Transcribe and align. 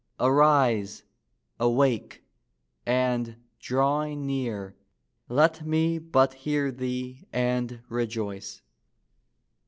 Arise! 0.19 1.03
awake! 1.59 2.23
and, 2.87 3.35
drawing 3.59 4.25
near, 4.25 4.75
Let 5.29 5.63
me 5.63 5.99
but 5.99 6.33
hear 6.33 6.71
thee 6.71 7.27
and 7.31 7.81
rejoice! 7.87 8.63